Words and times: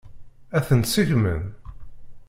Ad 0.57 0.63
tent-seggmen? 0.67 1.41